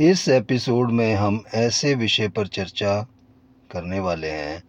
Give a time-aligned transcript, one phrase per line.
[0.00, 3.06] इस एपिसोड में हम ऐसे विषय पर चर्चा
[3.70, 4.62] करने वाले हैं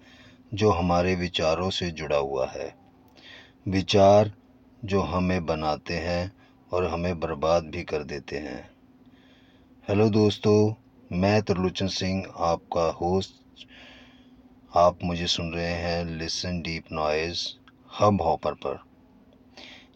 [0.54, 2.76] जो हमारे विचारों से जुड़ा हुआ है।
[3.68, 4.32] विचार
[4.86, 6.32] जो हमें बनाते हैं
[6.72, 8.70] और हमें बर्बाद भी कर देते हैं।
[9.90, 10.74] हेलो दोस्तों,
[11.12, 13.68] मैं त्रिलोचन सिंह, आपका होस्ट।
[14.76, 17.48] आप मुझे सुन रहे हैं listen deep noise
[18.02, 18.84] hub hopper पर।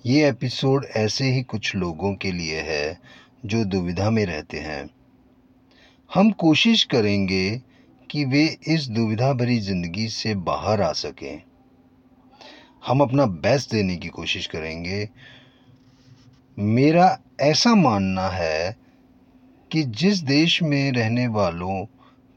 [0.05, 2.99] ये एपिसोड ऐसे ही कुछ लोगों के लिए है
[3.45, 5.00] जो दुविधा में रहते हैं।
[6.13, 7.61] हम कोशिश करेंगे
[8.11, 11.43] कि वे इस दुविधा भरी ज़िंदगी से बाहर आ सकें।
[12.87, 15.09] हम अपना बेस्ट देने की कोशिश करेंगे।
[16.59, 18.77] मेरा ऐसा मानना है
[19.71, 21.85] कि जिस देश में रहने वालों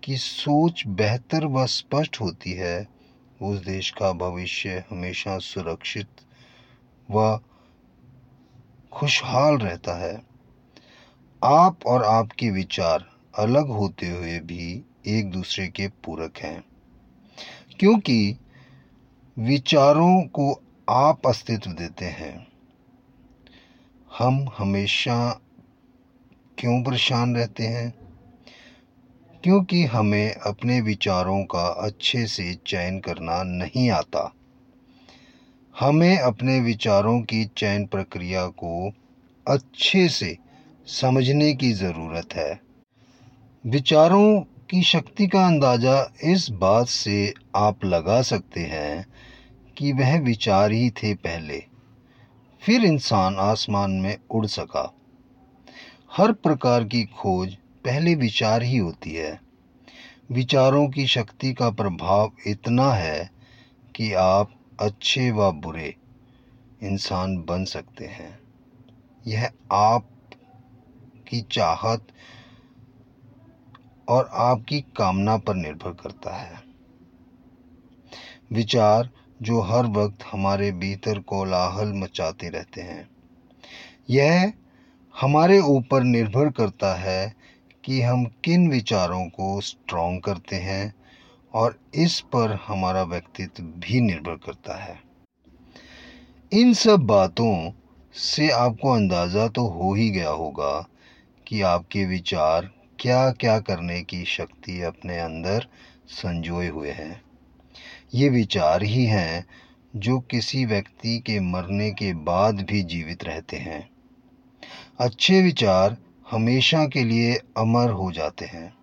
[0.05, 2.88] की सोच बेहतर व स्पष्ट होती है,
[3.42, 6.09] उस देश का भविष्य हमेशा सुरक्षित
[7.11, 7.41] व
[8.92, 10.22] खुशहाल रहता है।
[11.44, 16.65] आप और आपके विचार अलग होते हुए भी एक दूसरे के पूरक हैं।
[17.81, 18.39] क्योंकि
[19.39, 22.47] विचारों को आप अस्तित्व देते हैं।
[24.19, 25.41] हम हमेशा
[26.59, 27.95] क्यों परेशान रहते हैं?
[29.45, 34.35] क्योंकि हमें अपने विचारों का अच्छे से चयन करना नहीं आता।
[35.81, 38.93] हमें अपने विचारों की चयन प्रक्रिया को
[39.49, 40.39] अच्छे से
[40.87, 42.61] समझने की ज़रूरत है।
[43.67, 49.06] विचारों की शक्ति का अंदाज़ा इस बात से आप लगा सकते हैं
[49.77, 51.65] कि वह विचार ही थे पहले।
[52.62, 54.95] फिर इंसान आसमान में उड़ सका।
[56.17, 59.41] हर प्रकार की खोज पहले विचार ही होती है।
[60.33, 63.31] विचारों की शक्ति का प्रभाव इतना है
[63.97, 65.97] कि आप अच्छे व बुरे
[66.83, 68.39] इंसान बन सकते हैं।
[69.27, 70.09] यह आप
[71.28, 72.06] की चाहत
[74.09, 76.62] और आपकी कामना पर निर्भर करता है।
[78.53, 79.10] विचार
[79.42, 83.09] जो हर वक्त हमारे भीतर कोलाहल मचाते रहते हैं।
[84.10, 84.53] यह
[85.20, 87.34] हमारे ऊपर निर्भर करता है
[87.84, 90.94] कि हम किन विचारों को स्ट्रॉन्ग करते हैं
[91.54, 95.03] और इस पर हमारा व्यक्तित्व भी निर्भर करता है।
[96.53, 97.72] इन सब बातों
[98.14, 100.88] से आपको अंदाज़ा तो हो ही गया होगा
[101.47, 102.70] कि आपके विचार
[103.04, 105.66] क्या क्या करने की शक्ति अपने अंदर
[106.09, 107.22] संजोए हुए हैं?
[108.15, 109.47] ये विचार ही हैं
[109.97, 113.91] जो किसी व्यक्ति के मरने के बाद भी जीवित रहते हैं।
[114.98, 115.97] अच्छे विचार
[116.31, 118.75] हमेशा के लिए अमर हो जाते हैं।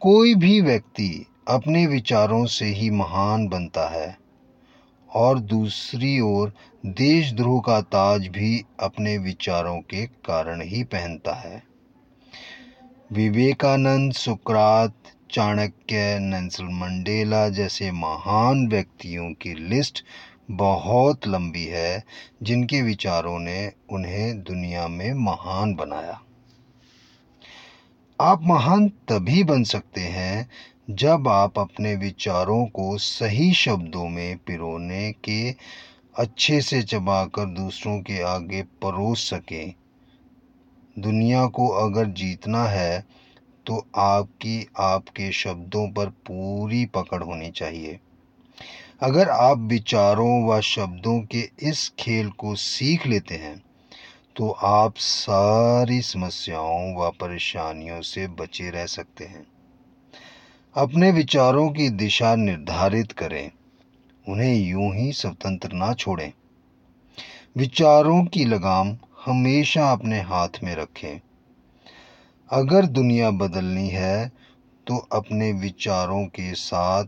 [0.00, 4.18] कोई भी व्यक्ति अपने विचारों से ही महान बनता है
[5.14, 6.52] और दूसरी ओर
[6.86, 11.73] देशद्रोह का ताज भी अपने विचारों के कारण ही पहनता है।
[13.14, 14.94] विवेकानंद सुकरात,
[15.30, 20.04] चाणक्य नेल्सन मंडेला जैसे महान व्यक्तियों की लिस्ट
[20.50, 22.04] बहुत लंबी है,
[22.42, 26.20] जिनके विचारों ने उन्हें दुनिया में महान बनाया।
[28.20, 30.50] आप महान तभी बन सकते हैं,
[30.90, 35.50] जब आप अपने विचारों को सही शब्दों में पिरोने के
[36.18, 39.74] अच्छे से चबाकर दूसरों के आगे परोस सकें।
[40.96, 43.04] दुनिया को अगर जीतना है
[43.66, 47.98] तो आपकी आपके शब्दों पर पूरी पकड़ होनी चाहिए।
[49.02, 53.56] अगर आप विचारों व शब्दों के इस खेल को सीख लेते हैं
[54.36, 59.44] तो आप सारी समस्याओं व परेशानियों से बचे रह सकते हैं।
[60.74, 63.50] अपने विचारों की दिशा निर्धारित करें,
[64.26, 66.32] उन्हें यूँ ही स्वतंत्र ना छोड़ें।
[67.56, 68.96] विचारों की लगाम
[69.26, 71.20] हमेशा अपने हाथ में रखें।
[72.50, 74.28] अगर दुनिया बदलनी है
[74.86, 77.04] तो अपने विचारों के साथ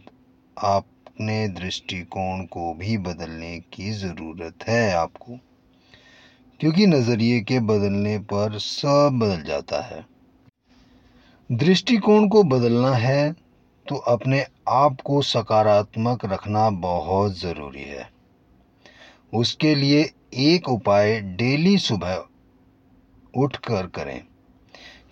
[0.56, 5.39] अपने दृष्टिकोण को भी बदलने की ज़रूरत है आपको।
[6.60, 10.04] क्योंकि नज़रिए के बदलने पर सब बदल जाता है।
[11.51, 13.33] दृष्टिकोण को बदलना है
[13.86, 18.16] तो अपने आप को सकारात्मक रखना बहुत ज़रूरी है।
[19.34, 22.24] उसके लिए एक उपाय डेली सुबह
[23.36, 24.24] उठकर करें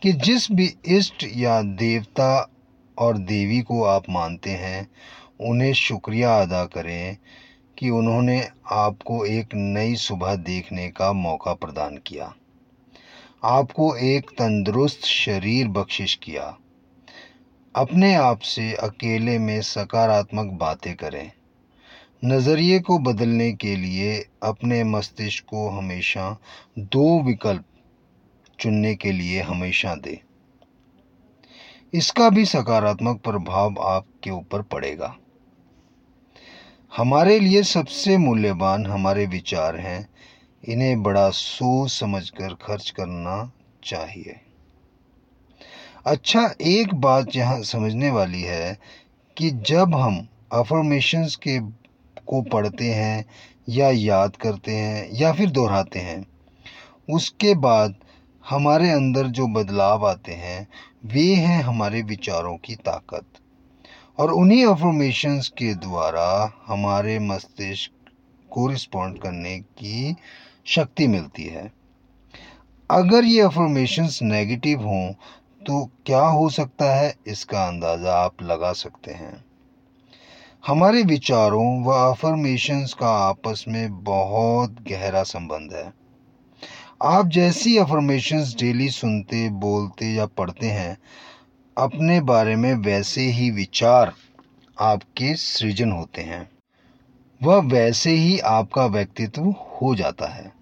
[0.03, 2.51] कि जिस भी इष्ट या देवता
[2.99, 4.91] और देवी को आप मानते हैं,
[5.41, 7.17] उन्हें शुक्रिया अदा करें
[7.79, 12.35] कि उन्होंने आपको एक नई सुबह देखने का मौका प्रदान किया।
[13.45, 16.59] आपको एक तंदुरुस्त शरीर बख्शिश किया।
[17.77, 21.33] अपने आप से अकेले में सकारात्मक बातें करें।
[22.25, 26.39] नज़रिए को बदलने के लिए अपने मस्तिष्क को हमेशा
[26.79, 27.65] दो विकल्प
[28.61, 30.19] चुनने के लिए हमेशा दें।
[31.95, 35.17] इसका भी सकारात्मक प्रभाव आपके ऊपर पड़ेगा।
[36.97, 40.09] हमारे लिए सबसे मूल्यवान हमारे विचार हैं,
[40.69, 43.53] इन्हें बड़ा सोच समझकर खर्च करना
[43.85, 44.41] चाहिए।
[46.07, 48.79] अच्छा एक बात यहाँ समझने वाली है
[49.37, 51.84] कि जब हम अफर्मेशंस के
[52.27, 53.25] को पढ़ते हैं
[53.69, 56.27] या याद करते हैं या फिर दोहराते हैं।
[57.11, 57.95] उसके बाद
[58.49, 60.69] हमारे अंदर जो बदलाव आते हैं,
[61.05, 63.25] वे हैं हमारे विचारों की ताकत।
[64.19, 67.91] और उन्हीं अफर्मेशंस के द्वारा हमारे मस्तिष्क
[68.51, 70.17] को रिस्पॉन्ड करने की
[70.67, 71.73] शक्ति मिलती है।
[72.91, 75.13] अगर ये अफर्मेशंस नेगेटिव हों
[75.67, 77.15] तो क्या हो सकता है?
[77.27, 79.45] इसका अंदाज़ा आप लगा सकते हैं।
[80.67, 85.93] हमारे विचारों व अफर्मेशंस का आपस में बहुत गहरा संबंध है।
[87.03, 90.99] आप जैसी अफर्मेशंस डेली सुनते, बोलते या पढ़ते हैं,
[91.79, 94.13] अपने बारे में वैसे ही विचार
[94.81, 96.51] आपके सृजन होते हैं।
[97.43, 100.53] वह वैसे ही आपका व्यक्तित्व हो जाता है।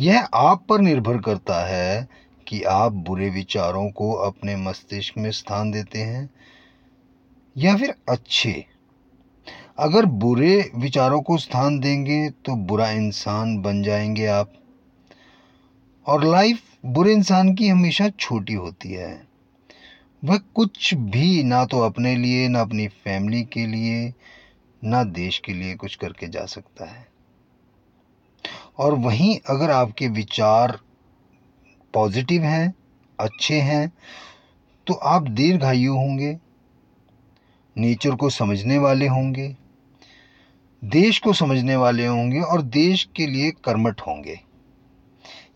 [0.00, 2.08] यह आप पर निर्भर करता है
[2.46, 6.30] कि आप बुरे विचारों को अपने मस्तिष्क में स्थान देते हैं
[7.58, 8.66] या फिर अच्छे?
[9.78, 14.52] अगर बुरे विचारों को स्थान देंगे तो बुरा इंसान बन जाएँगे आप।
[16.06, 19.26] और लाइफ बुरे इंसान की हमेशा छोटी होती है।
[20.24, 24.14] वह कुछ भी ना तो अपने लिए, ना अपनी फैमिली के लिए,
[24.84, 27.08] ना देश के लिए कुछ करके जा सकता है।
[28.78, 30.78] और वहीं अगर आपके विचार
[31.94, 32.74] पॉजिटिव हैं,
[33.20, 33.92] अच्छे हैं
[34.86, 36.47] तो आप दीर्घायु होंगे।
[37.78, 39.48] नेचर को समझने वाले होंगे,
[40.82, 44.38] देश को समझने वाले होंगे और देश के लिए कर्मठ होंगे।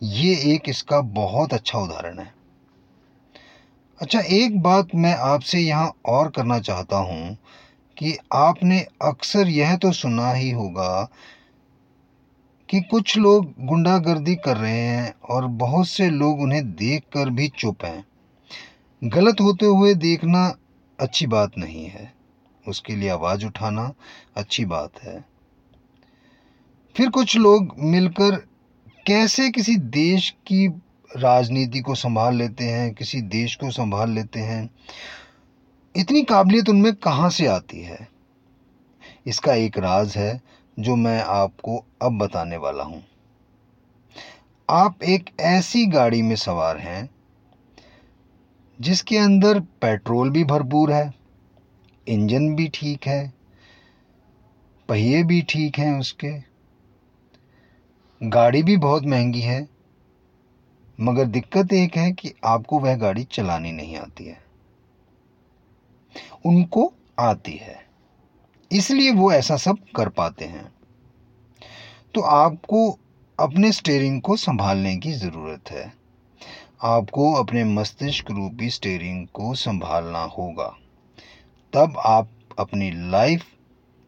[0.03, 2.33] ये एक इसका बहुत अच्छा उदाहरण है।
[4.01, 7.37] अच्छा एक बात मैं आपसे यहाँ और करना चाहता हूँ
[7.97, 11.09] कि आपने अक्सर यह तो सुना ही होगा
[12.69, 17.85] कि कुछ लोग गुंडागर्दी कर रहे हैं और बहुत से लोग उन्हें देखकर भी चुप
[17.85, 18.05] हैं।
[19.03, 20.49] गलत होते हुए देखना
[21.03, 22.13] अच्छी बात नहीं है।
[22.69, 23.93] उसके लिए आवाज़ उठाना
[24.37, 25.25] अच्छी बात है।
[26.97, 28.37] फिर कुछ लोग मिलकर
[29.07, 30.69] कैसे किसी देश की
[31.17, 34.71] राजनीति को संभाल लेते हैं, किसी देश को संभाल लेते हैं,
[35.97, 38.09] इतनी काबिलियत उनमें कहाँ से आती है?
[39.27, 40.41] इसका एक राज है,
[40.79, 43.05] जो मैं आपको अब बताने वाला हूँ।
[44.71, 47.11] आप एक ऐसी गाड़ी में सवार हैं
[48.83, 51.15] जिसके अंदर पेट्रोल भी भरपूर है,
[52.07, 53.33] इंजन भी ठीक है,
[54.89, 56.33] पहिए भी ठीक हैं उसके,
[58.21, 59.69] गाड़ी भी बहुत महँगी है,
[61.01, 64.41] मगर दिक्कत एक है कि आपको वह गाड़ी चलानी नहीं आती है।
[66.47, 67.81] उनको आती है,
[68.71, 70.71] इसलिए वो ऐसा सब कर पाते हैं।
[72.15, 72.99] तो आपको
[73.39, 76.02] अपने स्टेयरिंग को संभालने की ज़रूरत है।
[76.85, 80.77] आपको अपने मस्तिष्क रूपी स्टेयरिंग को संभालना होगा।
[81.73, 83.45] तब आप अपनी लाइफ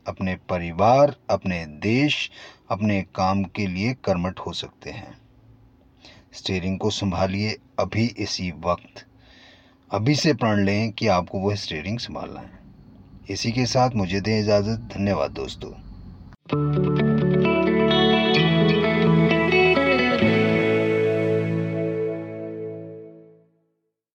[0.06, 2.31] अपने परिवार, अपने देश,
[2.71, 5.19] अपने काम के लिए कर्मठ हो सकते हैं।
[6.33, 9.07] स्टेयरिंग को संभालिए अभी इसी वक्त।
[9.90, 12.59] अभी से प्रण लें कि आपको वह स्टेयरिंग संभालना है।
[13.31, 15.71] इसी के साथ मुझे दें इजाज़त। धन्यवाद दोस्तों।